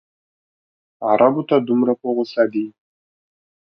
عربو 1.09 1.41
ته 1.49 1.55
دومره 1.67 1.93
په 2.01 2.07
غوسه 2.15 2.43
دی. 2.53 2.65